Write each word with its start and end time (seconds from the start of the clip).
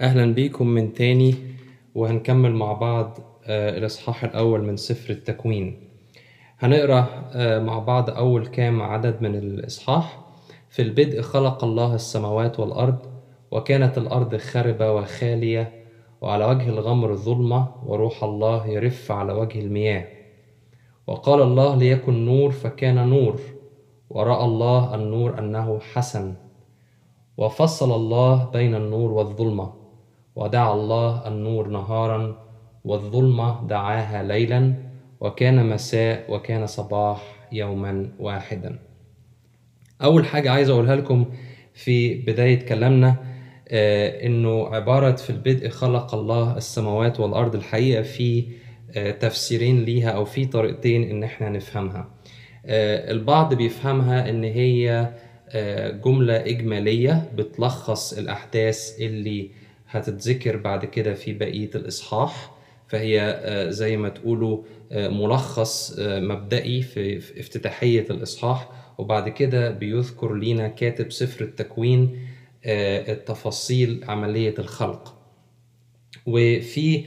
أهلا 0.00 0.34
بيكم 0.34 0.66
من 0.66 0.92
تاني 0.92 1.34
وهنكمل 1.94 2.54
مع 2.54 2.72
بعض 2.72 3.18
آه، 3.46 3.78
الإصحاح 3.78 4.24
الأول 4.24 4.62
من 4.62 4.76
سفر 4.76 5.10
التكوين. 5.12 5.88
هنقرأ 6.58 7.06
آه، 7.34 7.58
مع 7.58 7.78
بعض 7.78 8.10
أول 8.10 8.46
كام 8.46 8.82
عدد 8.82 9.22
من 9.22 9.34
الإصحاح. 9.34 10.20
في 10.68 10.82
البدء 10.82 11.20
خلق 11.20 11.64
الله 11.64 11.94
السماوات 11.94 12.60
والأرض 12.60 12.98
وكانت 13.50 13.98
الأرض 13.98 14.36
خربة 14.36 14.92
وخالية 14.92 15.72
وعلى 16.20 16.44
وجه 16.44 16.68
الغمر 16.68 17.14
ظلمة 17.14 17.68
وروح 17.86 18.24
الله 18.24 18.66
يرف 18.66 19.12
على 19.12 19.32
وجه 19.32 19.60
المياه. 19.60 20.06
وقال 21.06 21.42
الله 21.42 21.76
ليكن 21.76 22.24
نور 22.24 22.50
فكان 22.50 23.08
نور 23.08 23.40
ورأى 24.10 24.44
الله 24.44 24.94
النور 24.94 25.38
أنه 25.38 25.78
حسن. 25.78 26.34
وفصل 27.36 27.92
الله 27.94 28.50
بين 28.52 28.74
النور 28.74 29.10
والظلمة. 29.10 29.79
ودعا 30.40 30.74
الله 30.74 31.28
النور 31.28 31.68
نهارا 31.68 32.46
والظلمة 32.84 33.66
دعاها 33.68 34.22
ليلا 34.22 34.74
وكان 35.20 35.66
مساء 35.68 36.24
وكان 36.28 36.66
صباح 36.66 37.48
يوما 37.52 38.12
واحدا. 38.18 38.78
أول 40.02 40.26
حاجة 40.26 40.50
عايز 40.50 40.68
أقولها 40.68 40.96
لكم 40.96 41.24
في 41.74 42.14
بداية 42.14 42.66
كلامنا 42.66 43.16
آه، 43.68 44.26
إنه 44.26 44.66
عبارة 44.66 45.12
في 45.12 45.30
البدء 45.30 45.68
خلق 45.68 46.14
الله 46.14 46.56
السماوات 46.56 47.20
والأرض 47.20 47.54
الحقيقة 47.54 48.02
في 48.02 48.44
آه، 48.96 49.10
تفسيرين 49.10 49.84
ليها 49.84 50.10
أو 50.10 50.24
في 50.24 50.46
طريقتين 50.46 51.10
إن 51.10 51.24
إحنا 51.24 51.48
نفهمها. 51.48 52.10
آه، 52.66 53.10
البعض 53.10 53.54
بيفهمها 53.54 54.30
إن 54.30 54.44
هي 54.44 55.10
جملة 56.04 56.36
إجمالية 56.36 57.30
بتلخص 57.36 58.12
الأحداث 58.18 58.96
اللي 59.00 59.50
هتتذكر 59.90 60.56
بعد 60.56 60.84
كده 60.84 61.14
في 61.14 61.32
بقية 61.32 61.70
الإصحاح 61.74 62.54
فهي 62.88 63.20
آه، 63.20 63.70
زي 63.70 63.96
ما 63.96 64.08
تقولوا 64.08 64.62
آه، 64.92 65.08
ملخص 65.08 65.98
آه، 65.98 66.20
مبدئي 66.20 66.82
في 66.82 67.16
افتتاحية 67.40 68.06
الإصحاح 68.10 68.68
وبعد 68.98 69.28
كده 69.28 69.70
بيذكر 69.70 70.34
لينا 70.34 70.68
كاتب 70.68 71.12
سفر 71.12 71.44
التكوين 71.44 72.18
التفاصيل 72.64 74.04
عملية 74.08 74.54
الخلق. 74.58 75.14
وفي 76.26 77.04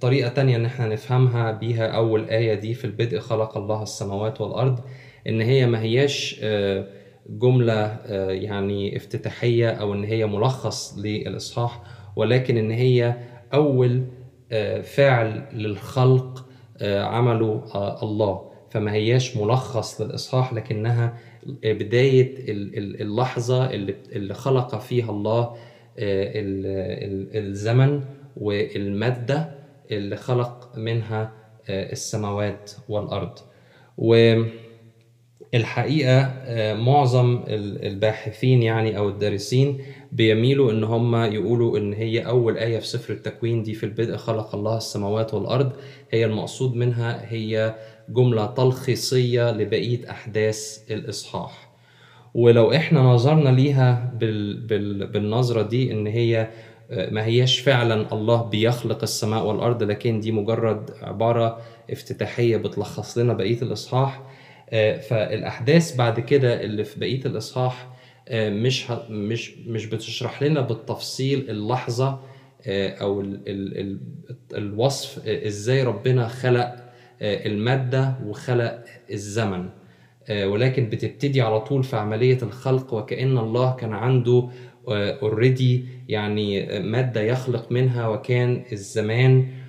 طريقة 0.00 0.28
تانية 0.28 0.56
إن 0.56 0.64
إحنا 0.64 0.88
نفهمها 0.88 1.52
بيها 1.52 1.86
أول 1.86 2.28
آية 2.28 2.54
دي 2.54 2.74
في 2.74 2.84
البدء 2.84 3.18
خلق 3.18 3.56
الله 3.58 3.82
السماوات 3.82 4.40
والأرض 4.40 4.80
إن 5.26 5.40
هي 5.40 5.66
ما 5.66 5.80
هياش 5.82 6.40
آه، 6.42 6.86
جملة 7.28 7.74
آه، 7.84 8.30
يعني 8.30 8.96
افتتاحية 8.96 9.70
أو 9.70 9.94
إن 9.94 10.04
هي 10.04 10.26
ملخص 10.26 10.98
للإصحاح 10.98 11.82
ولكن 12.16 12.56
إن 12.56 12.70
هي 12.70 13.14
أول 13.54 14.04
آه، 14.52 14.80
فعل 14.80 15.44
للخلق 15.52 16.46
آه، 16.78 17.02
عمله 17.02 17.64
الله. 18.02 18.50
فما 18.70 18.92
هياش 18.92 19.36
ملخص 19.36 20.00
للإصحاح 20.00 20.52
لكنها 20.52 21.18
بداية 21.64 22.50
ال- 22.52 22.78
ال- 22.78 23.00
اللحظة 23.00 23.70
اللي 23.70 24.34
خلق 24.34 24.78
فيها 24.78 25.10
الله 25.10 25.42
ال- 25.98 26.66
ال- 27.36 27.46
الزمن 27.48 28.04
والمادة 28.36 29.54
اللي 29.90 30.16
خلق 30.16 30.72
منها 30.76 31.32
السماوات 31.70 32.70
والأرض. 32.88 33.38
والحقيقة 33.98 34.69
آه، 35.54 36.74
معظم 36.74 37.42
ال- 37.48 37.86
الباحثين 37.86 38.62
يعني 38.62 38.98
أو 38.98 39.08
الدارسين 39.08 39.78
بيميلوا 40.12 40.72
إن 40.72 40.84
هم 40.84 41.16
يقولوا 41.16 41.78
إن 41.78 41.92
هي 41.92 42.26
أول 42.26 42.58
آية 42.58 42.78
في 42.78 42.86
سفر 42.86 43.12
التكوين 43.12 43.62
دي 43.62 43.74
في 43.74 43.84
البدء 43.86 44.16
خلق 44.16 44.54
الله 44.54 44.76
السماوات 44.76 45.34
والأرض. 45.34 45.72
هي 46.10 46.24
المقصود 46.24 46.74
منها 46.76 47.32
هي 47.32 47.74
جملة 48.08 48.46
تلخيصية 48.46 49.50
لبقية 49.50 50.10
أحداث 50.10 50.78
الإصحاح. 50.90 51.70
ولو 52.34 52.72
إحنا 52.72 53.00
نظرنا 53.00 53.48
ليها 53.48 54.12
بال... 54.20 54.60
بال... 54.66 55.06
بالنظرة 55.06 55.62
دي 55.62 55.92
إن 55.92 56.06
هي 56.06 56.48
آه، 56.90 57.10
ما 57.10 57.24
هياش 57.24 57.58
فعلا 57.60 58.12
الله 58.14 58.42
بيخلق 58.42 59.02
السماء 59.02 59.46
والأرض 59.46 59.82
لكن 59.82 60.20
دي 60.20 60.32
مجرد 60.32 60.90
عبارة 61.02 61.58
افتتاحية 61.90 62.56
بتلخص 62.56 63.18
لنا 63.18 63.32
بقية 63.32 63.62
الإصحاح. 63.62 64.22
فالأحداث 64.96 65.96
بعد 65.96 66.20
كده 66.20 66.62
اللي 66.64 66.84
في 66.84 67.00
بقية 67.00 67.20
الإصحاح 67.26 67.88
آه، 68.28 68.50
مش. 68.50 68.90
مش 69.10 69.58
مش 69.66 69.86
بتشرح 69.86 70.42
لنا 70.42 70.60
بالتفصيل 70.60 71.50
اللحظة 71.50 72.20
آه، 72.66 72.88
أو 72.88 73.20
ال... 73.20 73.40
ال... 73.46 73.78
ال... 73.80 73.98
الوصف 74.56 75.28
آه، 75.28 75.46
إزاي 75.46 75.82
ربنا 75.82 76.28
خلق 76.28 76.74
آه، 77.22 77.46
المادة 77.46 78.14
وخلق 78.26 78.84
الزمن 79.10 79.68
آه، 80.28 80.46
ولكن 80.48 80.88
بتبتدي 80.90 81.40
على 81.42 81.60
طول 81.60 81.84
في 81.84 81.96
عملية 81.96 82.38
الخلق 82.42 82.94
وكأن 82.94 83.38
الله 83.38 83.76
كان 83.76 83.92
عنده 83.92 84.48
already 84.88 85.84
يعني 86.08 86.76
آه، 86.76 86.78
مادة 86.80 87.20
يخلق 87.20 87.72
منها 87.72 88.08
وكان 88.08 88.64
الزمان 88.72 89.38
آه، 89.40 89.59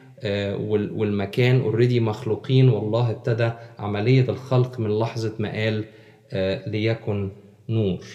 والمكان 0.70 1.62
already 1.62 2.00
مخلوقين. 2.00 2.70
والله 2.70 3.12
ابتدى 3.12 3.52
عملية 3.80 4.30
الخلق 4.30 4.80
من 4.80 5.00
لحظة 5.00 5.34
ما 5.40 5.52
قال 5.52 5.86
آه، 6.34 6.70
ليكن 6.70 7.32
نور. 7.70 8.06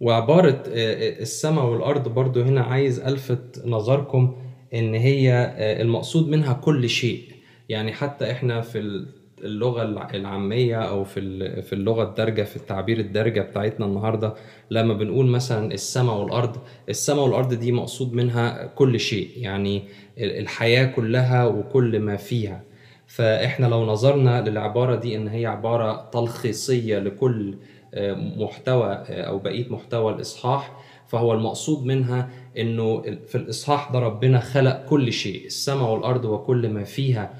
وعبارة 0.00 0.62
آه، 0.68 1.20
السماء 1.20 1.64
والأرض 1.64 2.08
برضو 2.08 2.42
هنا 2.42 2.60
عايز 2.60 3.00
ألفت 3.00 3.62
نظركم 3.66 4.36
إن 4.74 4.94
هي 4.94 5.32
آه، 5.32 5.82
المقصود 5.82 6.28
منها 6.28 6.52
كل 6.52 6.88
شيء. 6.88 7.22
يعني 7.68 7.92
حتى 7.92 8.30
إحنا 8.30 8.60
في 8.60 9.06
اللغة 9.44 9.82
الع- 9.82 10.08
العامية 10.14 10.76
أو 10.82 11.04
في 11.04 11.62
في 11.62 11.72
اللغة 11.72 12.02
الدارجة 12.02 12.42
في 12.42 12.56
التعبير 12.56 12.98
الدارجة 12.98 13.40
بتاعتنا 13.40 13.86
النهاردة 13.86 14.34
لما 14.70 14.94
بنقول 14.94 15.26
مثلا 15.26 15.72
السماء 15.74 16.16
والأرض 16.16 16.56
السماء 16.88 17.24
والأرض 17.24 17.54
دي 17.54 17.72
مقصود 17.72 18.12
منها 18.12 18.66
كل 18.66 19.00
شيء 19.00 19.28
يعني 19.36 19.82
ال- 20.18 20.38
الحياة 20.38 20.86
كلها 20.86 21.46
وكل 21.46 22.00
ما 22.00 22.16
فيها. 22.16 22.62
فإحنا 23.06 23.66
لو 23.66 23.84
نظرنا 23.86 24.48
للعبارة 24.48 24.94
دي 24.96 25.16
إن 25.16 25.28
هي 25.28 25.46
عبارة 25.46 26.10
تلخيصية 26.12 26.98
لكل 26.98 27.54
آه، 27.94 28.14
محتوى 28.36 28.92
آه، 28.92 29.22
أو 29.22 29.38
بقية 29.38 29.68
محتوى 29.68 30.12
الإصحاح 30.12 30.76
فهو 31.08 31.32
المقصود 31.32 31.86
منها 31.86 32.28
ال- 32.56 33.18
في 33.26 33.34
الإصحاح 33.34 33.92
ده 33.92 33.98
ربنا 33.98 34.40
خلق 34.40 34.84
كل 34.84 35.12
شيء 35.12 35.46
السماء 35.46 35.90
والأرض 35.90 36.24
وكل 36.24 36.68
ما 36.68 36.84
فيها 36.84 37.34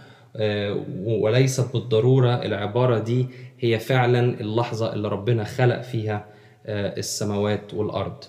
وليست 1.07 1.73
بالضرورة 1.73 2.35
العبارة 2.35 2.99
دي 2.99 3.27
هي 3.61 3.79
فعلا 3.79 4.41
اللحظة 4.41 4.93
اللي 4.93 5.09
ربنا 5.09 5.45
خلق 5.45 5.81
فيها 5.81 6.27
آه، 6.67 6.99
السماوات 6.99 7.75
والأرض. 7.75 8.25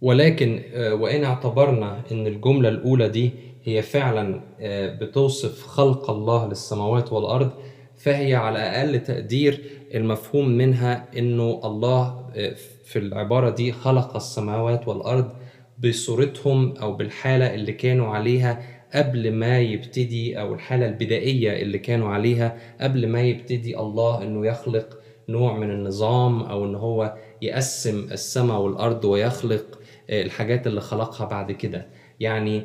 ولكن 0.00 0.62
آه، 0.74 0.94
وإن 0.94 1.24
اعتبرنا 1.24 2.00
إن 2.12 2.26
الجملة 2.26 2.68
الأولى 2.68 3.08
دي 3.08 3.30
هي 3.64 3.82
فعلا 3.82 4.40
آه، 4.60 4.94
بتوصف 4.94 5.66
خلق 5.66 6.10
الله 6.10 6.48
للسماوات 6.48 7.12
والأرض 7.12 7.50
فهي 7.96 8.34
على 8.34 8.58
أقل 8.58 9.00
تقدير 9.02 9.60
المفهوم 9.94 10.48
منها 10.48 11.04
إنه 11.18 11.60
الله 11.64 12.26
آه، 12.36 12.54
في 12.84 12.98
العبارة 12.98 13.50
دي 13.50 13.72
خلق 13.72 14.16
السماوات 14.16 14.88
والأرض 14.88 15.30
بصورتهم 15.78 16.74
أو 16.76 16.92
بالحالة 16.92 17.54
اللي 17.54 17.72
كانوا 17.72 18.06
عليها 18.14 18.81
قبل 18.94 19.32
ما 19.32 19.58
يبتدي 19.58 20.40
أو 20.40 20.54
الحالة 20.54 20.86
البدائية 20.86 21.62
اللي 21.62 21.78
كانوا 21.78 22.08
عليها 22.08 22.56
قبل 22.80 23.08
ما 23.08 23.20
يبتدي 23.22 23.78
الله 23.78 24.22
إنه 24.22 24.46
يخلق 24.46 24.98
نوع 25.28 25.58
من 25.58 25.70
النظام 25.70 26.42
أو 26.42 26.64
إن 26.64 26.74
هو 26.74 27.16
يقسم 27.42 28.08
السماء 28.12 28.60
والأرض 28.60 29.04
ويخلق 29.04 29.78
آه، 30.10 30.22
الحاجات 30.22 30.66
اللي 30.66 30.80
خلقها 30.80 31.26
بعد 31.26 31.52
كده. 31.52 31.86
يعني 32.20 32.64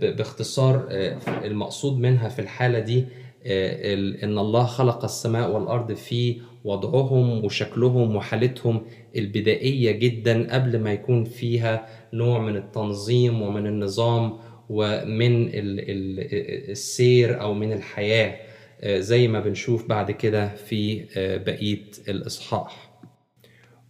باختصار 0.00 0.86
آه، 0.90 1.18
المقصود 1.44 1.98
منها 1.98 2.28
في 2.28 2.38
الحالة 2.38 2.78
دي 2.78 3.04
آه، 3.46 3.94
إن 4.24 4.38
الله 4.38 4.64
خلق 4.64 5.04
السماء 5.04 5.50
والأرض 5.50 5.92
في 5.92 6.40
وضعهم 6.64 7.44
وشكلهم 7.44 8.16
وحالتهم 8.16 8.82
البدائية 9.16 9.90
جدا 9.90 10.54
قبل 10.54 10.78
ما 10.80 10.92
يكون 10.92 11.24
فيها 11.24 11.86
نوع 12.12 12.38
من 12.38 12.56
التنظيم 12.56 13.42
ومن 13.42 13.66
النظام 13.66 14.36
ومن 14.70 15.42
ال- 15.48 15.80
ال- 15.90 16.70
السير 16.70 17.40
أو 17.40 17.54
من 17.54 17.72
الحياة 17.72 18.36
آه، 18.80 18.98
زي 18.98 19.28
ما 19.28 19.40
بنشوف 19.40 19.88
بعد 19.88 20.10
كده 20.10 20.48
في 20.54 21.04
آه، 21.16 21.36
بقية 21.36 21.82
الإصحاح. 22.08 22.90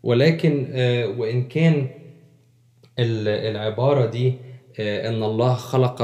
ولكن 0.02 0.68
آه، 0.72 1.06
وإن 1.06 1.48
كان 1.48 1.74
ال- 2.98 3.28
العبارة 3.28 4.06
دي 4.06 4.34
إن 4.80 5.22
الله 5.22 5.54
خلق 5.54 6.02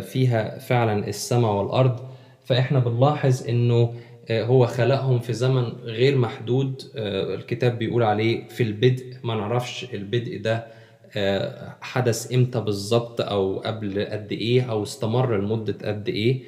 فيها 0.00 0.58
فعلا 0.58 1.08
السماء 1.08 1.52
والأرض 1.52 2.00
فإحنا 2.44 2.78
بنلاحظ 2.78 3.44
آه، 4.30 4.42
هو 4.44 4.66
خلقهم 4.66 5.18
في 5.18 5.32
زمن 5.32 5.62
غير 5.84 6.16
محدود. 6.16 6.82
الكتاب 7.34 7.78
بيقول 7.78 8.02
عليه 8.02 8.48
في 8.48 8.62
البدء. 8.62 9.04
ما 9.24 9.34
نعرفش 9.34 9.86
البدء 9.94 10.40
ده 10.42 10.66
حدث 11.80 12.32
إمتى 12.34 12.60
بالظبط 12.60 13.20
أو 13.20 13.58
قبل 13.58 14.06
قد 14.10 14.32
إيه 14.32 14.70
أو 14.70 14.82
استمر 14.82 15.36
لمدة 15.36 15.76
قد 15.88 16.08
إيه؟ 16.08 16.42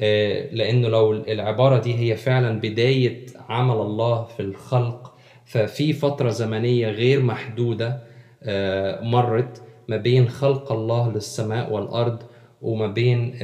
آه، 0.00 0.54
لأنه 0.54 0.88
لو 0.88 1.12
العبارة 1.12 1.78
دي 1.78 1.94
هي 1.98 2.16
فعلا 2.16 2.60
بداية 2.60 3.26
عمل 3.48 3.74
الله 3.74 4.24
في 4.24 4.40
الخلق 4.40 5.12
ففي 5.44 5.92
فترة 5.92 6.30
زمنية 6.30 6.88
غير 6.88 7.22
محدودة 7.22 8.00
آه، 8.42 9.00
مرت 9.04 9.62
ما 9.88 9.96
بين 9.96 10.28
خلق 10.28 10.72
الله 10.72 11.12
للسماء 11.12 11.72
والأرض 11.72 12.22
وما 12.62 12.86
بين 12.86 13.34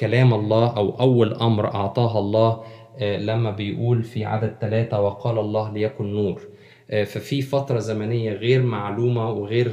كلام 0.00 0.34
الله 0.34 0.76
أو 0.76 1.00
أول 1.00 1.34
أمر 1.34 1.74
أعطاها 1.74 2.18
الله 2.18 2.62
لما 3.00 3.50
بيقول 3.50 4.02
في 4.02 4.24
عدد 4.24 4.56
ثلاثة 4.60 5.00
وقال 5.00 5.38
الله 5.38 5.72
ليكن 5.72 6.14
نور. 6.14 6.40
ففي 6.88 7.42
فترة 7.42 7.78
زمنية 7.78 8.32
غير 8.32 8.62
معلومة 8.62 9.30
وغير 9.30 9.72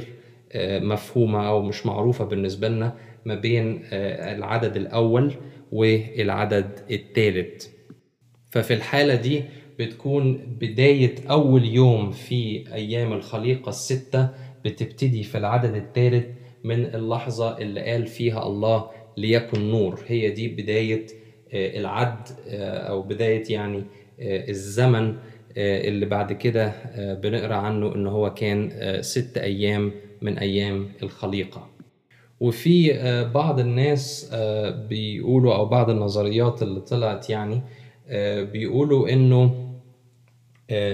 مفهومة 0.80 1.48
أو 1.48 1.62
مش 1.62 1.86
معروفة 1.86 2.24
بالنسبة 2.24 2.68
لنا 2.68 2.94
ما 3.24 3.34
بين 3.34 3.82
العدد 3.92 4.76
الأول 4.76 5.32
والعدد 5.72 6.70
الثالث 6.90 7.66
ففي 8.50 8.74
الحالة 8.74 9.14
دي 9.14 9.42
بتكون 9.78 10.36
بداية 10.60 11.14
أول 11.30 11.64
يوم 11.64 12.10
في 12.10 12.64
أيام 12.74 13.12
الخليقة 13.12 13.68
الستة 13.68 14.28
بتبتدي 14.64 15.22
في 15.22 15.38
العدد 15.38 15.74
الثالث 15.74 16.24
من 16.64 16.84
اللحظة 16.94 17.58
اللي 17.58 17.80
قال 17.80 18.06
فيها 18.06 18.46
الله 18.46 18.90
ليكن 19.16 19.70
نور. 19.70 20.00
هي 20.06 20.30
دي 20.30 20.48
بداية 20.48 21.06
العد 21.54 22.28
أو 22.88 23.02
بداية 23.02 23.52
يعني 23.52 23.84
الزمن 24.20 25.16
اللي 25.56 26.06
بعد 26.06 26.32
كده 26.32 26.72
بنقرأ 27.22 27.54
عنه 27.54 27.94
إن 27.94 28.06
هو 28.06 28.34
كان 28.34 28.70
ست 29.02 29.38
أيام 29.38 29.92
من 30.22 30.38
أيام 30.38 30.88
الخليقة. 31.02 31.68
وفي 32.40 32.92
بعض 33.34 33.60
الناس 33.60 34.30
بيقولوا 34.88 35.54
أو 35.54 35.66
بعض 35.66 35.90
النظريات 35.90 36.62
اللي 36.62 36.80
طلعت 36.80 37.30
يعني 37.30 37.60
بيقولوا 38.52 39.08
إنه 39.12 39.68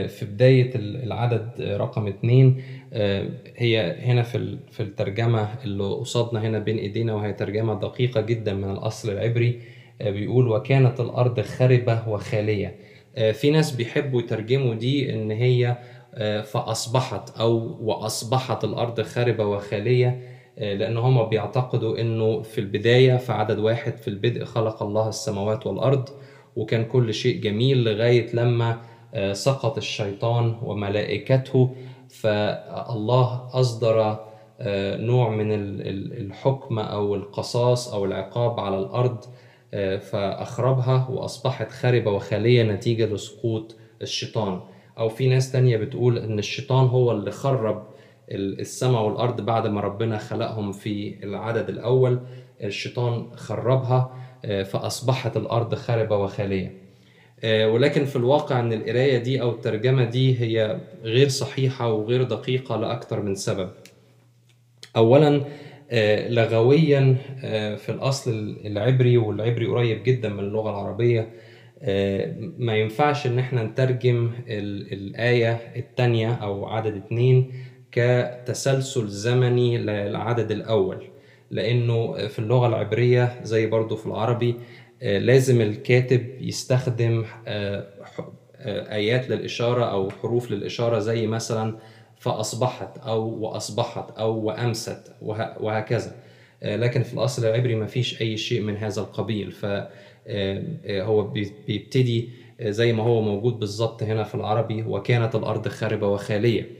في 0.08 0.25
بداية 0.32 0.70
العدد 0.75 1.50
رقم 1.60 2.06
اتنين 2.06 2.62
هي 3.56 3.96
هنا 4.00 4.22
في 4.22 4.58
في 4.70 4.81
الترجمة 4.82 5.49
اللي 5.64 5.84
قصادنا 5.84 6.40
هنا 6.46 6.58
بين 6.58 6.78
إيدينا 6.78 7.14
وهي 7.14 7.32
ترجمة 7.32 7.75
دقيقة 7.81 8.20
جدا 8.20 8.55
من 8.55 8.70
الأصل 8.70 9.10
العبري 9.12 9.60
بيقول 10.00 10.49
وكانت 10.49 11.00
الأرض 11.00 11.40
خربة 11.40 12.08
وخالية 12.08 12.75
في 13.32 13.50
ناس 13.50 13.70
بيحبوا 13.70 14.20
يترجموا 14.20 14.75
دي 14.75 15.14
إن 15.14 15.31
هي 15.31 15.76
فأصبحت 16.43 17.38
أو 17.40 17.78
وأصبحت 17.81 18.64
الأرض 18.64 19.00
خاربة 19.00 19.44
وخالية 19.46 20.22
لأن 20.58 20.96
هم 20.96 21.28
بيعتقدوا 21.28 22.00
إنه 22.00 22.43
في 22.43 22.60
البداية 22.60 23.16
في 23.16 23.32
عدد 23.32 23.58
واحد 23.58 23.96
في 23.96 24.08
البدء 24.08 24.44
خلق 24.44 24.82
الله 24.82 25.08
السماوات 25.08 25.66
والأرض 25.66 26.08
وكان 26.56 26.84
كل 26.84 27.14
شيء 27.14 27.40
جميل 27.40 27.84
لغاية 27.84 28.37
لما 28.37 28.81
سقط 29.32 29.76
الشيطان 29.76 30.56
وملائكته. 30.62 31.75
فالله 32.08 33.49
أصدر 33.52 34.19
نوع 35.00 35.28
من 35.31 35.46
الحكم 36.20 36.78
أو 36.78 37.14
القصاص 37.14 37.94
أو 37.94 38.05
العقاب 38.05 38.60
على 38.60 38.78
الأرض 38.78 39.25
فأخربها 40.11 41.09
وأصبحت 41.11 41.70
خاربة 41.70 42.11
وخالية 42.11 42.62
نتيجة 42.62 43.06
لسقوط 43.06 43.76
الشيطان. 44.03 44.61
أو 44.99 45.09
في 45.09 45.29
ناس 45.29 45.53
تانية 45.53 45.76
بتقول 45.76 46.19
إن 46.19 46.38
الشيطان 46.38 46.87
هو 46.87 47.12
اللي 47.12 47.31
خرب 47.31 47.87
السماء 48.31 49.03
والأرض 49.03 49.41
بعد 49.41 49.67
ما 49.67 49.81
ربنا 49.81 50.19
خلقهم 50.19 50.73
في 50.73 51.15
العدد 51.25 51.69
الأول. 51.69 52.20
الشيطان 52.62 53.26
خربها 53.37 54.15
فأصبحت 54.65 55.37
الأرض 55.37 55.75
خاربة 55.75 56.17
وخالية. 56.17 56.75
ولكن 57.44 58.05
في 58.05 58.17
الواقع 58.17 58.61
أن 58.61 58.73
القراية 58.73 59.19
دي 59.19 59.43
أو 59.43 59.50
الترجمة 59.50 60.05
دي 60.05 60.41
هي 60.41 60.81
غير 61.03 61.29
صحيحة 61.29 61.93
وغير 61.93 62.23
دقيقة 62.23 62.76
لأكثر 62.76 63.23
من 63.23 63.35
سبب. 63.35 63.70
أولا 64.97 65.44
لغويا 66.29 67.17
في 67.76 67.88
الأصل 67.88 68.56
العبري 68.64 69.17
والعبري 69.17 69.67
قريب 69.67 70.02
جدا 70.02 70.29
من 70.29 70.38
اللغة 70.40 70.70
العربية 70.70 71.29
ما 72.58 72.76
ينفعش 72.76 73.26
إن 73.26 73.38
إحنا 73.38 73.62
نترجم 73.62 74.31
الآية 74.93 75.52
التانية 75.76 76.32
أو 76.35 76.67
عدد 76.67 76.96
اتنين 76.96 77.52
كتسلسل 77.93 79.08
زمني 79.08 79.79
للعدد 79.79 80.50
الأول. 80.50 81.05
لأنه 81.50 82.26
في 82.26 82.38
اللغة 82.38 82.67
العبرية 82.67 83.41
زي 83.43 83.67
برضو 83.67 83.96
في 83.96 84.06
العربي 84.06 84.55
لازم 85.02 85.61
الكاتب 85.61 86.26
يستخدم 86.41 87.25
آيات 88.91 89.31
للإشارة 89.31 89.84
أو 89.84 90.11
حروف 90.11 90.50
للإشارة 90.50 90.99
زي 90.99 91.26
مثلا 91.26 91.75
فأصبحت 92.19 92.99
أو 92.99 93.29
وأصبحت 93.29 94.19
أو 94.19 94.38
وأمست 94.41 95.12
وهكذا. 95.61 96.15
لكن 96.62 97.03
في 97.03 97.15
الأصل 97.15 97.44
العبري 97.47 97.75
ما 97.75 97.87
فيش 97.87 98.20
أي 98.20 98.37
شيء 98.37 98.61
من 98.61 98.76
هذا 98.76 99.00
القبيل. 99.00 99.53
فهو 99.53 101.23
بيبتدي 101.67 102.29
زي 102.62 102.93
ما 102.93 103.03
هو 103.03 103.23
موجود 103.23 103.59
بالظبط 103.59 104.03
هنا 104.03 104.25
في 104.25 104.35
العربي 104.35 104.82
وكانت 104.82 105.35
الأرض 105.35 105.69
خاربة 105.69 106.09
وخالية. 106.09 106.70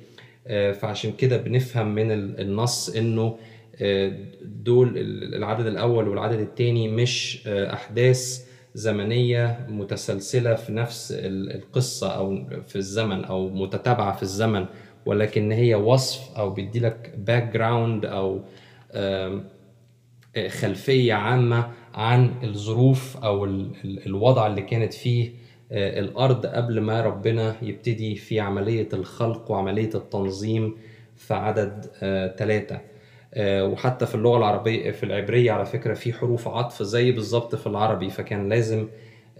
فعشان 0.73 1.13
كده 1.13 1.37
بنفهم 1.37 1.95
من 1.95 2.11
النص 2.13 2.89
إنه 2.89 3.39
دول 4.43 4.93
العدد 5.35 5.67
الأول 5.67 6.09
والعدد 6.09 6.41
الثاني 6.41 6.89
مش 6.89 7.47
أحداث 7.47 8.49
زمنية 8.75 9.67
متسلسلة 9.69 10.55
في 10.55 10.73
نفس 10.73 11.15
القصة 11.19 12.11
أو 12.11 12.45
في 12.67 12.77
الزمن 12.77 13.25
أو 13.25 13.49
متتابعة 13.49 14.17
في 14.17 14.23
الزمن. 14.23 14.67
ولكن 15.07 15.53
هي 15.53 15.75
وصف 15.75 16.39
أو 16.39 16.51
بيدي 16.51 16.81
لك 16.81 17.15
background 17.19 18.05
أو 18.07 18.41
خلفية 20.49 21.15
عامة 21.15 21.69
عن 21.95 22.31
الظروف 22.45 23.17
أو 23.17 23.45
الوضع 23.85 24.47
اللي 24.47 24.63
كانت 24.63 24.95
فيه 24.95 25.31
الأرض 25.73 26.47
قبل 26.47 26.81
ما 26.81 27.01
ربنا 27.01 27.57
يبتدي 27.63 28.15
في 28.15 28.41
عملية 28.41 28.89
الخلق 28.93 29.51
وعملية 29.51 29.91
التنظيم 29.95 30.77
في 31.17 31.35
عدد 31.35 31.87
ثلاثة 32.39 32.81
وحتى 33.41 34.07
في 34.07 34.15
اللغة 34.15 34.37
العربية 34.39 34.91
في 34.91 35.03
العبرية 35.03 35.53
على 35.53 35.65
فكرة 35.65 35.95
في 35.95 36.13
حروف 36.13 36.49
عطف 36.49 36.83
زي 36.83 37.13
بالظبط 37.13 37.55
في 37.55 37.67
العربي 37.67 38.11
فكان 38.11 38.49
لازم 38.49 38.89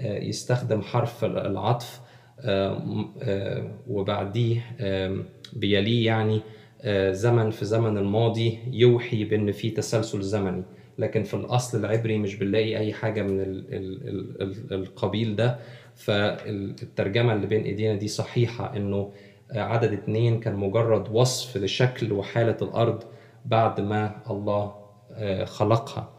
يستخدم 0.01 0.83
حرف 0.83 1.25
العطف. 1.25 2.01
وبعديه 3.89 4.65
بيليه 5.53 6.07
يعني 6.07 6.41
زمن 7.13 7.51
في 7.51 7.65
زمن 7.65 7.99
الماضي 7.99 8.59
يوحي 8.73 9.25
بأن 9.25 9.53
في 9.53 9.71
تسلسل 9.71 10.23
زمني. 10.23 10.63
لكن 10.99 11.23
في 11.23 11.35
الأصل 11.35 11.79
العبري 11.79 12.19
مش 12.19 12.35
بنلاقي 12.37 12.79
أي 12.79 12.93
حاجة 12.93 13.23
من 13.23 13.41
ال 13.41 13.75
ال 13.75 14.43
ال 14.43 14.73
القبيل 14.75 15.37
ده. 15.37 15.59
فالترجمة 15.95 17.33
اللي 17.33 17.47
بين 17.47 17.63
إيدينا 17.63 17.95
دي 17.95 18.09
صحيحة 18.09 18.77
إنه 18.77 19.13
عدد 19.51 19.93
اتنين 19.93 20.41
كان 20.41 20.57
مجرد 20.57 21.09
وصف 21.13 21.57
لشكل 21.57 22.13
وحالة 22.13 22.57
الأرض 22.63 23.03
بعد 23.45 23.81
ما 23.81 24.23
الله 24.31 24.75
خلقها. 25.45 26.11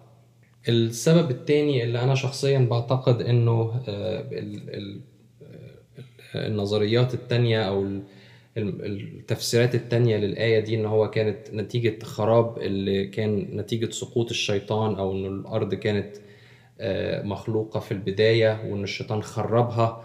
السبب 0.69 1.31
التاني 1.31 1.83
اللي 1.83 2.01
أنا 2.03 2.15
شخصيا 2.15 2.59
بعتقد 2.59 3.21
إنه 3.21 3.81
النظريات 6.35 7.13
التانية 7.13 7.61
أو 7.67 7.87
التفسيرات 8.57 9.75
التانية 9.75 10.17
للآية 10.17 10.59
دي 10.59 10.75
إن 10.75 10.85
هو 10.85 11.09
كانت 11.09 11.37
نتيجة 11.53 12.03
خراب 12.03 12.57
اللي 12.57 13.05
كان 13.07 13.47
نتيجة 13.53 13.89
سقوط 13.91 14.29
الشيطان 14.29 14.95
أو 14.95 15.11
إن 15.11 15.25
الأرض 15.25 15.73
كانت 15.73 16.15
مخلوقة 17.25 17.79
في 17.79 17.91
البداية 17.91 18.61
وإن 18.69 18.83
الشيطان 18.83 19.23
خربها. 19.23 20.03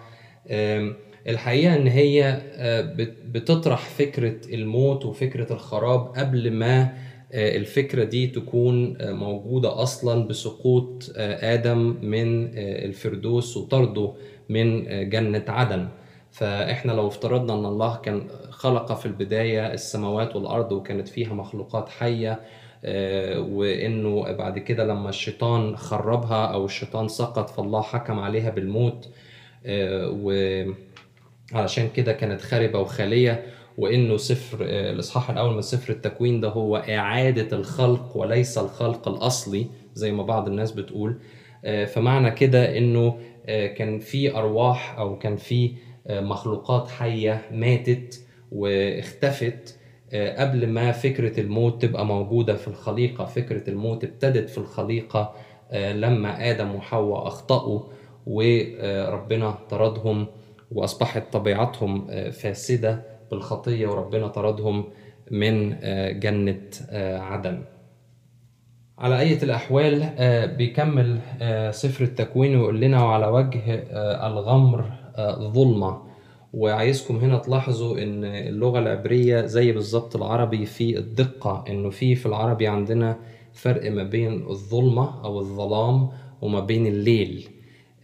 الحقيقة 1.29 1.75
إن 1.77 1.87
هي 1.87 2.41
بتطرح 3.33 3.89
فكرة 3.89 4.37
الموت 4.55 5.05
وفكرة 5.05 5.53
الخراب 5.53 6.01
قبل 6.01 6.51
ما 6.51 6.93
الفكرة 7.35 8.05
دي 8.05 8.27
تكون 8.27 8.97
موجودة 9.13 9.83
أصلا 9.83 10.29
بسقوط 10.29 11.13
آدم 11.17 11.79
من 12.03 12.51
الفردوس 12.59 13.57
وطرده 13.57 14.13
من 14.49 14.85
جنة 15.11 15.45
عدن. 15.49 15.89
فإحنا 16.35 16.93
لو 16.93 17.09
افترضنا 17.09 17.55
أن 17.55 17.65
الله 17.67 17.97
كان 17.97 18.29
خلق 18.51 18.93
في 18.93 19.07
البداية 19.07 19.73
السماوات 19.73 20.37
والأرض 20.37 20.73
وكانت 20.73 21.09
فيها 21.09 21.35
مخلوقات 21.35 21.89
حية 21.89 22.41
وإنه 23.39 24.33
بعد 24.33 24.59
كده 24.59 24.85
لما 24.85 25.09
الشيطان 25.09 25.77
خربها 25.77 26.47
أو 26.47 26.65
الشيطان 26.65 27.09
سقط 27.09 27.51
فالله 27.51 27.83
حكم 27.83 28.19
عليها 28.19 28.51
بالموت 28.51 29.09
وعلشان 31.53 31.89
كده 31.97 32.13
كانت 32.13 32.41
خاربة 32.41 32.79
وخالية 32.79 33.45
وإنه 33.79 34.17
سفر 34.17 34.59
آه، 34.63 34.91
الإصحاح 34.91 35.31
الأول 35.31 35.55
من 35.55 35.63
سفر 35.63 35.93
التكوين 35.93 36.41
ده 36.41 36.49
هو 36.49 36.77
إعادة 36.77 37.57
الخلق 37.57 38.17
وليس 38.17 38.59
الخلق 38.59 39.09
الأصلي 39.09 39.67
زي 39.95 40.13
ما 40.13 40.23
بعض 40.23 40.49
الناس 40.49 40.73
بتقول 40.73 41.19
آه، 41.65 41.85
فمعنى 41.85 42.31
كده 42.31 42.79
إنه 42.79 43.19
آه، 43.47 43.67
كان 43.67 43.99
في 43.99 44.37
أرواح 44.37 44.99
أو 44.99 45.19
كان 45.19 45.37
في 45.37 45.67
آه، 45.67 45.75
مخلوقات 46.11 46.89
حية 46.89 47.43
ماتت 47.53 48.21
واختفت 48.53 49.79
آه، 50.13 50.41
قبل 50.43 50.67
ما 50.67 50.93
فكرة 50.93 51.41
الموت 51.41 51.83
تبقى 51.83 52.07
موجودة 52.07 52.55
في 52.57 52.69
الخليقة. 52.69 53.25
فكرة 53.25 53.71
الموت 53.71 54.05
ابتدت 54.05 54.51
في 54.51 54.59
الخليقة 54.59 55.33
آه، 55.71 55.93
لما 55.93 56.51
آدم 56.51 56.75
وحواء 56.75 57.27
أخطأوا 57.27 57.81
وربنا 58.27 59.51
طردهم 59.71 60.27
وأصبحت 60.73 61.33
طبيعتهم 61.33 62.07
آه، 62.11 62.31
فاسدة 62.31 63.03
بالخطية 63.31 63.87
وربنا 63.89 64.29
طردهم 64.29 64.85
من 65.31 65.77
آه، 65.83 66.11
جنة 66.13 66.61
آه، 66.91 67.19
عدن 67.19 67.63
على 68.99 69.21
أية 69.21 69.43
الأحوال 69.43 70.03
آه، 70.19 70.47
بيكمل 70.47 71.19
آه، 71.43 71.71
سفر 71.71 72.05
التكوين 72.05 72.57
ويقول 72.57 72.81
لنا 72.81 73.05
وعلى 73.05 73.27
وجه 73.27 73.61
آه، 73.91 74.27
الغمر 74.27 74.81
آه، 74.81 75.04
ظلمة. 75.53 76.03
وعايزكم 76.53 77.17
هنا 77.17 77.39
تلاحظوا 77.39 77.99
إن 78.03 78.25
اللغة 78.25 78.79
العبرية 78.79 79.47
زي 79.47 79.73
بالظبط 79.73 80.17
العربي 80.17 80.67
في 80.67 80.99
الدقة 80.99 81.65
إنه 81.69 81.91
في 81.91 82.15
في 82.15 82.27
العربي 82.27 82.67
عندنا 82.67 83.21
فرق 83.53 83.91
ما 83.91 84.03
بين 84.03 84.47
الظلمة 84.49 85.25
أو 85.25 85.41
الظلام 85.41 86.09
وما 86.41 86.61
بين 86.61 86.87
الليل. 86.87 87.49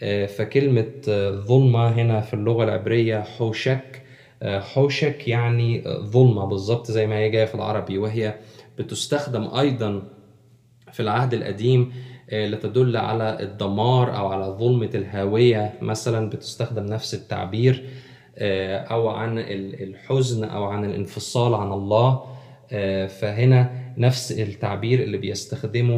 آه، 0.02 0.26
فكلمة 0.26 0.92
آه، 1.08 1.30
ظلمة 1.30 1.88
هنا 1.88 2.20
في 2.20 2.34
اللغة 2.34 2.64
العبرية 2.64 3.22
حوشك. 3.22 4.02
آه، 4.42 4.60
حوشك 4.60 5.28
يعني 5.28 5.82
ظلمة 5.86 6.44
بالظبط 6.44 6.90
زي 6.90 7.06
ما 7.06 7.16
هي 7.18 7.30
جاية 7.30 7.44
في 7.44 7.54
العربي 7.54 7.98
وهي 7.98 8.38
بتستخدم 8.78 9.48
أيضا 9.54 10.02
في 10.92 11.00
العهد 11.00 11.34
القديم 11.34 11.92
لتدل 12.32 12.96
على 12.96 13.36
الدمار 13.40 14.16
أو 14.16 14.26
على 14.28 14.44
ظلمة 14.44 14.90
الهاوية 14.94 15.72
مثلا 15.82 16.30
بتستخدم 16.30 16.86
نفس 16.86 17.14
التعبير 17.14 17.84
آه، 18.38 18.76
أو 18.78 19.08
عن 19.08 19.38
ال- 19.38 19.82
الحزن 19.82 20.44
أو 20.44 20.64
عن 20.64 20.84
الانفصال 20.84 21.54
عن 21.54 21.72
الله. 21.72 22.22
آه، 22.72 23.06
فهنا 23.06 23.70
نفس 23.98 24.32
التعبير 24.32 25.02
اللي 25.02 25.16
بيستخدمه 25.18 25.96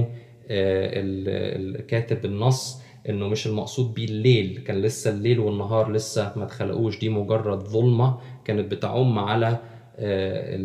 آه، 0.51 0.91
الكاتب 1.01 2.25
النص 2.25 2.83
إنه 3.09 3.29
مش 3.29 3.47
المقصود 3.47 3.95
بيه 3.95 4.05
الليل 4.05 4.63
كان 4.67 4.83
لسه 4.83 5.11
الليل 5.11 5.41
والنهار 5.41 5.93
لسه 5.93 6.33
ما 6.37 6.45
اتخلقوش. 6.45 6.99
دي 6.99 7.09
مجرد 7.09 7.59
ظلمة 7.61 8.19
كانت 8.45 8.71
بتعم 8.73 9.19
على 9.19 9.59
آه، 9.99 10.57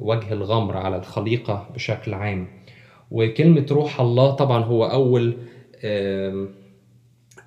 وجه 0.00 0.32
الغمر 0.32 0.76
على 0.76 0.96
الخليقة 0.96 1.68
بشكل 1.74 2.14
عام. 2.14 2.48
وكلمة 3.12 3.66
روح 3.70 4.00
الله 4.00 4.30
طبعا 4.30 4.64
هو 4.64 4.84
أول 4.84 5.36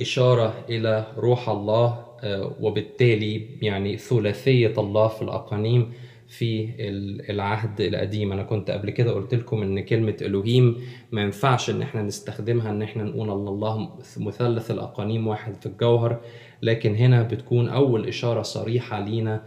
إشارة 0.01 0.53
إلى 0.69 1.05
روح 1.17 1.49
الله 1.49 2.05
آه، 2.23 2.51
وبالتالي 2.59 3.41
يعني 3.61 3.97
ثلاثية 3.97 4.73
الله 4.77 5.07
في 5.07 5.21
الأقانيم 5.21 5.93
في 6.27 6.69
ال- 6.79 7.29
العهد 7.31 7.81
القديم. 7.81 8.31
أنا 8.31 8.43
كنت 8.43 8.71
قبل 8.71 8.89
كده 8.89 9.11
قلت 9.13 9.35
لكم 9.35 9.61
إن 9.61 9.79
كلمة 9.79 10.17
إلوهيم 10.21 10.77
ما 11.11 11.21
ينفعش 11.21 11.69
إن 11.69 11.81
إحنا 11.81 12.01
نستخدمها 12.01 12.69
إن 12.69 12.81
إحنا 12.81 13.03
نقول 13.03 13.29
الله 13.31 13.89
مثلث 14.17 14.71
الأقانيم 14.71 15.27
واحد 15.27 15.55
في 15.55 15.65
الجوهر 15.65 16.19
لكن 16.61 16.95
هنا 16.95 17.23
بتكون 17.23 17.69
أول 17.69 18.07
إشارة 18.07 18.41
صريحة 18.41 19.05
لينا 19.05 19.43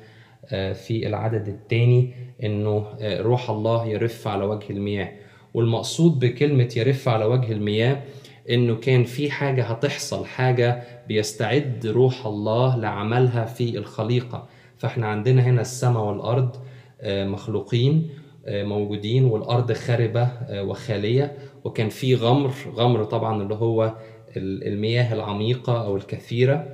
آه، 0.52 0.72
في 0.72 1.06
العدد 1.06 1.48
الثاني 1.48 2.12
إنه 2.42 2.86
آه، 3.00 3.20
روح 3.22 3.50
الله 3.50 3.86
يرف 3.86 4.28
على 4.28 4.44
وجه 4.44 4.70
المياه. 4.70 5.12
والمقصود 5.54 6.18
بكلمة 6.18 6.68
يرف 6.76 7.08
على 7.08 7.24
وجه 7.24 7.52
المياه 7.52 8.02
إنه 8.50 8.74
كان 8.74 9.04
في 9.04 9.30
حاجة 9.30 9.64
هتحصل 9.64 10.26
حاجة 10.26 10.82
بيستعد 11.08 11.86
روح 11.86 12.26
الله 12.26 12.76
لعملها 12.76 13.44
في 13.44 13.78
الخليقة. 13.78 14.48
فإحنا 14.76 15.06
عندنا 15.06 15.42
هنا 15.42 15.60
السماء 15.60 16.02
والأرض 16.04 16.56
آه، 17.00 17.24
مخلوقين 17.26 18.08
آه، 18.46 18.64
موجودين 18.64 19.24
والأرض 19.24 19.72
خاربة 19.72 20.22
آه، 20.22 20.62
وخالية. 20.64 21.32
وكان 21.64 21.88
في 21.88 22.14
غمر 22.14 22.50
غمر 22.74 23.04
طبعا 23.04 23.42
اللي 23.42 23.54
هو 23.54 23.94
ال- 24.36 24.66
المياه 24.68 25.14
العميقة 25.14 25.84
أو 25.84 25.96
الكثيرة. 25.96 26.66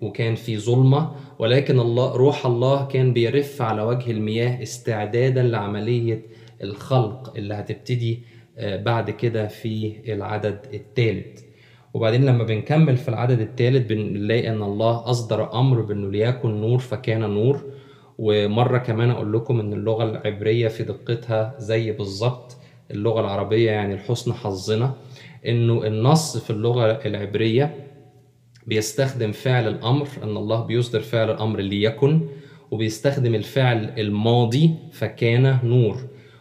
وكان 0.00 0.34
في 0.34 0.58
ظلمة. 0.58 1.10
ولكن 1.38 1.80
الله 1.80 2.16
روح 2.16 2.46
الله 2.46 2.86
كان 2.86 3.12
بيرف 3.12 3.62
على 3.62 3.82
وجه 3.82 4.10
المياه 4.10 4.62
استعدادا 4.62 5.42
لعملية 5.42 6.22
الخلق 6.62 7.36
اللي 7.36 7.54
هتبتدي 7.54 8.22
آه، 8.58 8.76
بعد 8.82 9.10
كده 9.10 9.46
في 9.46 9.96
العدد 10.12 10.58
الثالث 10.74 11.40
وبعدين 11.94 12.24
لما 12.24 12.44
بنكمل 12.44 12.96
في 12.96 13.08
العدد 13.08 13.40
الثالث 13.40 13.86
بنلاقي 13.86 14.48
إن 14.48 14.62
الله 14.62 15.10
أصدر 15.10 15.52
أمر 15.60 15.80
بأنه 15.80 16.10
ليكن 16.10 16.60
نور 16.60 16.78
فكان 16.78 17.20
نور. 17.20 17.64
ومرة 18.18 18.78
كمان 18.78 19.10
أقول 19.10 19.32
لكم 19.32 19.60
إن 19.60 19.72
اللغة 19.72 20.04
العبرية 20.04 20.68
في 20.68 20.82
دقتها 20.82 21.54
زي 21.58 21.92
بالظبط 21.92 22.56
اللغة 22.90 23.20
العربية 23.20 23.70
يعني 23.70 23.94
لحسن 23.96 24.32
حظنا. 24.32 24.94
إنه 25.46 25.86
النص 25.86 26.36
في 26.36 26.50
اللغة 26.50 26.84
العبرية 27.06 27.74
بيستخدم 28.66 29.32
فعل 29.32 29.68
الأمر 29.68 30.08
إن 30.22 30.36
الله 30.36 30.64
بيصدر 30.64 31.00
فعل 31.00 31.30
الأمر 31.30 31.60
ليكن. 31.60 32.28
وبيستخدم 32.70 33.34
الفعل 33.34 33.84
الماضي 34.00 34.74
فكان 34.92 35.58
نور. 35.64 35.96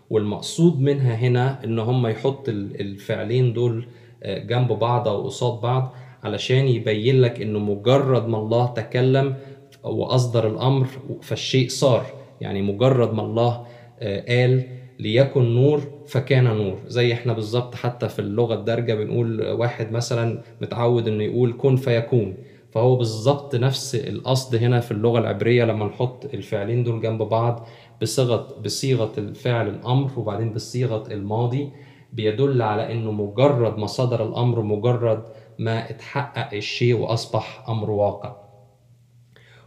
والمقصود 0.09 0.79
منها 0.81 1.15
هنا 1.15 1.63
إن 1.63 1.79
هم 1.79 2.07
يحط 2.07 2.49
ال- 2.49 2.81
الفعلين 2.81 3.53
دول 3.53 3.85
آه، 4.23 4.39
جنب 4.39 4.67
بعض 4.67 5.07
أو 5.07 5.23
قصاد 5.25 5.61
بعض 5.61 5.93
علشان 6.23 6.67
يبين 6.67 7.21
لك 7.21 7.41
انه 7.41 7.59
مجرد 7.59 8.27
ما 8.27 8.37
الله 8.37 8.65
تكلم 8.67 9.35
وأصدر 9.83 10.47
الأمر 10.47 10.87
فالشيء 11.21 11.69
صار. 11.69 12.05
يعني 12.41 12.61
مجرد 12.61 13.13
ما 13.13 13.21
الله 13.23 13.65
آه، 13.99 14.41
قال 14.41 14.63
ليكن 14.99 15.55
نور 15.55 15.81
فكان 16.07 16.43
نور. 16.43 16.77
زي 16.87 17.13
إحنا 17.13 17.33
بالظبط 17.33 17.75
حتى 17.75 18.09
في 18.09 18.19
اللغة 18.19 18.53
الدارجة 18.55 18.93
بنقول 18.93 19.47
واحد 19.51 19.91
مثلا 19.91 20.41
متعود 20.61 21.07
إنه 21.07 21.23
يقول 21.23 21.53
كن 21.57 21.75
فيكون. 21.75 22.33
فهو 22.71 22.95
بالظبط 22.95 23.55
نفس 23.55 23.95
القصد 23.95 24.55
هنا 24.55 24.79
في 24.79 24.91
اللغة 24.91 25.19
العبرية 25.19 25.65
لما 25.65 25.85
نحط 25.85 26.25
الفعلين 26.33 26.83
دول 26.83 27.01
جنب 27.01 27.21
بعض 27.23 27.67
بصيغه 28.01 28.61
بصيغة 28.65 29.11
الفعل 29.17 29.67
الأمر 29.67 30.11
وبعدين 30.19 30.53
بصيغة 30.53 31.13
الماضي 31.13 31.71
بيدل 32.13 32.61
على 32.61 32.91
إنه 32.91 33.11
مجرد 33.11 33.77
ما 33.77 33.87
صدر 33.87 34.25
الأمر 34.29 34.61
مجرد 34.61 35.23
ما 35.59 35.89
اتحقق 35.89 36.53
الشيء 36.53 36.97
وأصبح 36.97 37.69
أمر 37.69 37.89
واقع. 37.89 38.35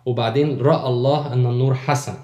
وبعدين 0.07 0.59
رأى 0.61 0.89
الله 0.89 1.33
أن 1.33 1.47
النور 1.47 1.75
حسن. 1.75 2.15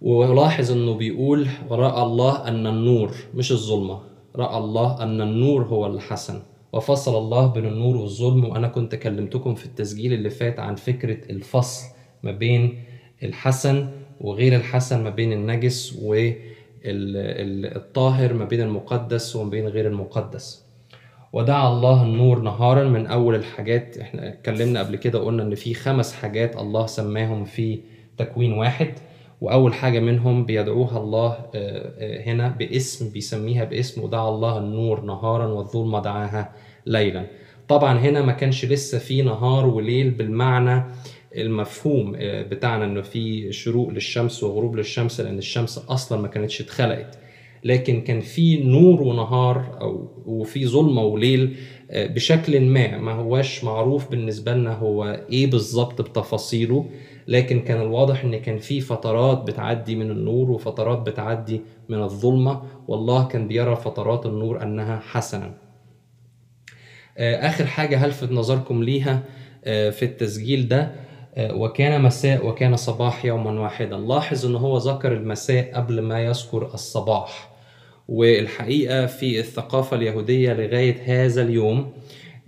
ولاحظ 0.00 0.70
إنه 0.72 0.94
بيقول 0.94 1.48
وراى 1.68 2.02
الله 2.02 2.48
أن 2.48 2.66
النور 2.66 3.14
مش 3.34 3.52
الظلمة. 3.52 4.00
رأى 4.36 4.58
الله 4.58 5.02
أن 5.02 5.20
النور 5.20 5.64
هو 5.64 5.86
الحسن. 5.86 6.42
وفصل 6.72 7.18
الله 7.18 7.46
بين 7.46 7.66
النور 7.66 7.96
والظلم. 7.96 8.44
وأنا 8.44 8.68
كنت 8.68 8.94
كلمتكم 8.94 9.54
في 9.54 9.66
التسجيل 9.66 10.12
اللي 10.12 10.30
فات 10.30 10.58
عن 10.60 10.74
فكرة 10.74 11.30
الفصل 11.30 11.86
ما 12.22 12.32
بين 12.32 12.82
الحسن 13.22 13.88
وغير 14.20 14.56
الحسن 14.56 15.04
ما 15.04 15.10
بين 15.10 15.32
النجس 15.32 15.98
والطاهر 16.84 18.32
ما 18.32 18.44
بين 18.44 18.60
المقدس 18.60 19.36
وما 19.36 19.50
بين 19.50 19.66
غير 19.68 19.86
المقدس. 19.86 20.64
ودعا 21.32 21.68
الله 21.72 22.02
النور 22.02 22.40
نهارا 22.40 22.84
من 22.84 23.06
أول 23.06 23.34
الحاجات. 23.34 23.98
إحنا 23.98 24.28
اتكلمنا 24.28 24.80
قبل 24.80 24.96
كده 24.96 25.18
قلنا 25.18 25.42
إن 25.42 25.54
في 25.54 25.74
خمس 25.74 26.12
حاجات 26.12 26.56
الله 26.56 26.86
سماهم 26.86 27.44
في 27.44 27.80
تكوين 28.18 28.52
واحد 28.52 28.94
وأول 29.40 29.74
حاجة 29.74 30.00
منهم 30.00 30.44
بيدعوها 30.46 30.98
الله 30.98 31.28
آه، 31.32 31.48
آه، 31.54 32.22
هنا 32.22 32.48
باسم 32.48 33.10
بيسميها 33.10 33.64
باسم 33.64 34.02
ودعا 34.02 34.28
الله 34.28 34.58
النور 34.58 35.00
نهارا 35.00 35.46
والظلمة 35.46 36.02
دعاها 36.02 36.52
ليلا. 36.86 37.26
طبعا 37.68 37.98
هنا 37.98 38.22
ما 38.22 38.32
كانش 38.32 38.64
لسه 38.64 38.98
في 38.98 39.22
نهار 39.22 39.66
وليل 39.66 40.10
بالمعنى 40.10 40.84
المفهوم 41.36 42.16
آه، 42.16 42.42
بتاعنا 42.42 42.84
إنه 42.84 43.00
في 43.00 43.52
شروق 43.52 43.88
للشمس 43.88 44.42
وغروب 44.44 44.76
للشمس 44.76 45.20
لأن 45.20 45.38
الشمس 45.38 45.78
أصلا 45.78 46.20
ما 46.20 46.28
كانتش 46.28 46.60
اتخلقت. 46.60 47.18
لكن 47.64 48.00
كان 48.00 48.20
في 48.20 48.56
نور 48.56 49.02
ونهار 49.02 49.78
أو 49.80 50.08
وفي 50.26 50.66
ظلمة 50.66 51.02
وليل 51.02 51.56
آه، 51.90 52.06
بشكل 52.06 52.60
ما. 52.60 52.98
ما 52.98 53.12
هواش 53.12 53.64
معروف 53.64 54.10
بالنسبة 54.10 54.54
لنا 54.54 54.72
هو 54.74 55.24
إيه 55.32 55.50
بالظبط 55.50 56.02
بتفاصيله. 56.02 56.86
لكن 57.28 57.60
كان 57.60 57.80
الواضح 57.80 58.24
إن 58.24 58.36
كان 58.40 58.58
في 58.58 58.80
فترات 58.80 59.38
بتعدي 59.42 59.96
من 59.96 60.10
النور 60.10 60.50
وفترات 60.50 60.98
بتعدي 60.98 61.60
من 61.88 62.02
الظلمة. 62.02 62.62
والله 62.88 63.28
كان 63.28 63.48
بيرى 63.48 63.76
فترات 63.76 64.26
النور 64.26 64.62
أنها 64.62 64.98
حسنا. 65.00 65.54
آه، 67.18 67.48
آخر 67.48 67.66
حاجة 67.66 67.96
هلفت 68.04 68.32
نظركم 68.32 68.82
ليها 68.82 69.22
في 69.64 70.02
التسجيل 70.02 70.68
ده؟ 70.68 71.07
وكان 71.40 72.02
مساء 72.02 72.46
وكان 72.46 72.76
صباح 72.76 73.24
يوما 73.24 73.60
واحدا. 73.60 73.96
لاحظ 73.96 74.46
إن 74.46 74.54
هو 74.54 74.78
ذكر 74.78 75.12
المساء 75.12 75.72
قبل 75.74 76.00
ما 76.00 76.24
يذكر 76.24 76.70
الصباح. 76.74 77.50
والحقيقة 78.08 79.06
في 79.06 79.38
الثقافة 79.38 79.96
اليهودية 79.96 80.52
لغاية 80.52 80.96
هذا 81.04 81.42
اليوم 81.42 81.92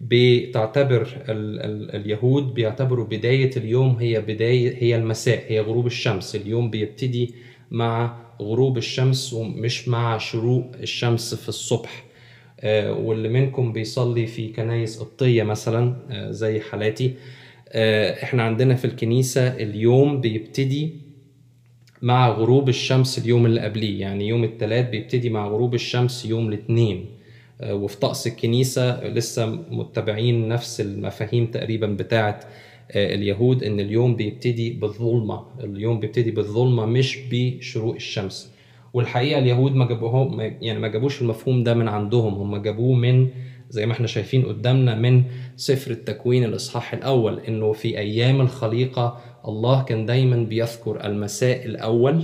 بتعتبر 0.01 1.03
ال 1.29 1.61
ال 1.61 1.95
اليهود 1.97 2.55
بيعتبروا 2.55 3.05
بداية 3.05 3.51
اليوم 3.57 3.97
هي 4.01 4.21
بداية 4.21 4.77
هي 4.83 4.97
المساء 4.97 5.45
هي 5.49 5.61
غروب 5.61 5.87
الشمس. 5.87 6.37
اليوم 6.37 6.71
بيبتدي 6.71 7.35
مع 7.71 8.17
غروب 8.41 8.79
الشمس 8.79 9.33
ومش 9.33 9.89
مع 9.89 10.19
شروق 10.19 10.67
الشمس 10.81 11.35
في 11.35 11.49
الصبح. 11.49 12.05
آه، 12.61 12.93
واللي 12.93 13.29
منكم 13.29 13.73
بيصلي 13.73 14.27
في 14.27 14.49
كنايس 14.53 14.99
قبطية 14.99 15.43
مثلا 15.43 15.97
آه، 16.11 16.31
زي 16.31 16.61
حالاتي. 16.61 17.15
إحنا 17.75 18.43
عندنا 18.43 18.75
في 18.75 18.85
الكنيسة 18.85 19.49
اليوم 19.49 20.21
بيبتدي 20.21 20.93
مع 22.03 22.29
غروب 22.29 22.69
الشمس 22.69 23.19
اليوم 23.19 23.47
اللي 23.47 23.61
قبليه. 23.61 24.01
يعني 24.01 24.29
يوم 24.29 24.45
الثلاث 24.45 24.91
بيبتدي 24.91 25.31
مع 25.31 25.47
غروب 25.49 25.75
الشمس 25.75 26.25
يوم 26.27 26.49
الاثنين. 26.49 27.07
آه، 27.61 27.75
وفي 27.75 27.97
طقس 27.97 28.27
الكنيسة 28.27 29.09
لسه 29.09 29.47
متبعين 29.71 30.49
نفس 30.49 30.81
المفاهيم 30.81 31.47
تقريبا 31.47 31.87
بتاعة 31.87 32.41
آه، 32.91 33.15
اليهود 33.15 33.63
إن 33.65 33.81
اليوم 33.81 34.17
بيبتدي 34.17 34.71
بالظلمة. 34.71 35.43
اليوم 35.65 36.01
بيبتدي 36.01 36.31
بالظلمة 36.31 36.87
مش 36.87 37.19
بشروق 37.33 37.95
الشمس. 37.95 38.53
والحقيقة 38.95 39.39
اليهود 39.39 39.75
ما 39.75 39.89
جابوه 39.89 40.43
يعني 40.61 40.79
ما 40.79 40.89
جابوش 40.89 41.23
المفهوم 41.23 41.63
ده 41.65 41.75
من 41.75 41.89
عندهم. 41.89 42.35
هم 42.35 42.57
جابوه 42.57 42.95
من 42.95 43.29
زي 43.71 43.87
ما 43.87 43.93
إحنا 43.93 44.07
شايفين 44.07 44.47
قدامنا 44.47 44.95
من 44.95 45.23
سفر 45.57 45.91
التكوين 45.91 46.45
الإصحاح 46.45 46.93
الأول 46.95 47.41
إنه 47.41 47.73
في 47.73 47.99
أيام 47.99 48.41
الخليقة 48.41 49.21
الله 49.49 49.83
كان 49.83 50.07
دايما 50.07 50.37
بيذكر 50.37 51.05
المساء 51.05 51.65
الأول 51.67 52.23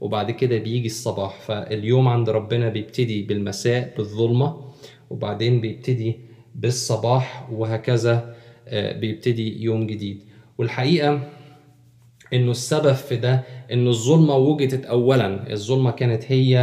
وبعد 0.00 0.30
كده 0.30 0.58
بيجي 0.58 0.86
الصباح. 0.86 1.40
فاليوم 1.40 2.08
عند 2.08 2.30
ربنا 2.30 2.68
بيبتدي 2.68 3.22
بالمساء 3.22 3.94
بالظلمة 3.96 4.56
وبعدين 5.10 5.60
بيبتدي 5.60 6.16
بالصباح 6.54 7.48
وهكذا 7.52 8.34
آه، 8.68 8.98
بيبتدي 8.98 9.62
يوم 9.62 9.86
جديد. 9.86 10.22
والحقيقة 10.58 11.28
إنه 12.32 12.50
السبب 12.50 12.92
في 12.92 13.16
ده 13.16 13.42
إنه 13.72 13.90
الظلمة 13.90 14.36
وجدت 14.36 14.84
اولا. 14.86 15.52
الظلمة 15.52 15.90
كانت 15.90 16.24
هي 16.32 16.62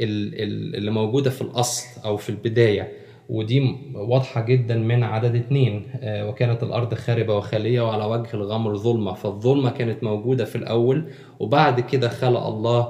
ال- 0.00 0.42
ال- 0.42 0.76
اللي 0.76 0.90
موجودة 0.90 1.30
في 1.30 1.42
الأصل 1.42 2.00
أو 2.04 2.16
في 2.16 2.28
البداية. 2.28 2.92
ودي 3.28 3.76
واضحة 3.94 4.40
جدا 4.40 4.76
من 4.76 5.02
عدد 5.02 5.34
اتنين. 5.34 5.82
آه، 6.00 6.28
وكانت 6.28 6.62
الأرض 6.62 6.94
خاربة 6.94 7.36
وخالية 7.36 7.80
وعلى 7.80 8.04
وجه 8.04 8.34
الغمر 8.34 8.76
ظلمة. 8.76 9.14
فالظلمة 9.14 9.70
كانت 9.70 10.04
موجودة 10.04 10.44
في 10.44 10.56
الأول 10.56 11.04
وبعد 11.40 11.80
كده 11.80 12.08
خلق 12.08 12.46
الله 12.46 12.80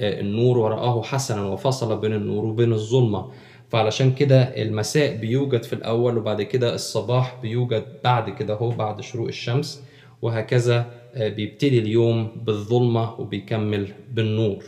آه، 0.00 0.20
النور 0.20 0.58
ورآه 0.58 1.02
حسنا 1.02 1.46
وفصل 1.46 2.00
بين 2.00 2.12
النور 2.12 2.44
وبين 2.44 2.72
الظلمة. 2.72 3.30
فعلشان 3.68 4.12
كده 4.12 4.42
المساء 4.42 5.16
بيوجد 5.16 5.62
في 5.62 5.72
الأول 5.72 6.18
وبعد 6.18 6.42
كده 6.42 6.74
الصباح 6.74 7.38
بيوجد 7.42 7.84
بعد 8.04 8.30
كده 8.30 8.54
هو 8.54 8.68
بعد 8.70 9.00
شروق 9.00 9.26
الشمس. 9.28 9.84
وهكذا 10.22 10.86
آه، 11.14 11.28
بيبتدي 11.28 11.78
اليوم 11.78 12.28
بالظلمة 12.46 13.20
وبيكمل 13.20 13.88
بالنور. 14.12 14.64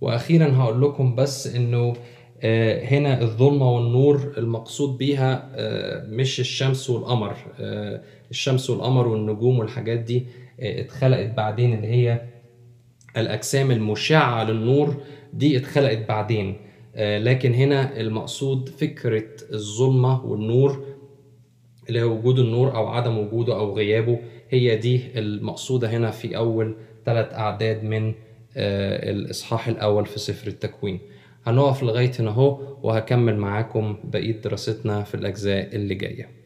وأخيرا 0.00 0.52
هقول 0.56 0.82
لكم 0.82 1.14
بس 1.14 1.46
آه، 1.56 1.92
هنا 2.84 3.20
الظلمة 3.22 3.70
والنور 3.72 4.32
المقصود 4.36 4.98
بيها 4.98 5.50
آه، 5.54 6.06
مش 6.06 6.40
الشمس 6.40 6.90
والقمر. 6.90 7.36
آه، 7.60 8.02
الشمس 8.30 8.70
والقمر 8.70 9.08
والنجوم 9.08 9.58
والحاجات 9.58 9.98
دي 9.98 10.26
آه، 10.60 10.80
اتخلقت 10.80 11.34
بعدين 11.36 11.74
اللي 11.74 11.86
هي 11.86 12.20
الأجسام 13.16 13.70
المشعة 13.70 14.44
للنور 14.44 14.96
دي 15.32 15.56
اتخلقت 15.56 16.08
بعدين. 16.08 16.56
آه، 16.94 17.18
لكن 17.18 17.54
هنا 17.54 18.00
المقصود 18.00 18.68
فكرة 18.68 19.24
الظلمة 19.52 20.26
والنور 20.26 20.84
اللي 21.88 22.02
هو 22.02 22.10
وجود 22.18 22.38
النور 22.38 22.74
أو 22.76 22.86
عدم 22.88 23.18
وجوده 23.18 23.54
أو 23.56 23.76
غيابه 23.76 24.18
هي 24.50 24.76
دي 24.76 25.00
المقصودة 25.16 25.90
هنا 25.90 26.10
في 26.10 26.36
أول 26.36 26.76
ثلاث 27.06 27.32
أعداد 27.34 27.84
من 27.84 28.14
آه، 28.56 29.10
الإصحاح 29.10 29.68
الأول 29.68 30.06
في 30.06 30.18
سفر 30.18 30.48
التكوين. 30.48 31.00
هنقف 31.46 31.82
لغاية 31.82 32.12
هنا 32.18 32.30
اهو 32.30 32.76
وهكمل 32.82 33.36
معاكم 33.36 33.96
بقية 34.04 34.40
دراستنا 34.40 35.02
في 35.02 35.14
الأجزاء 35.14 35.76
اللي 35.76 35.94
جاية. 35.94 36.39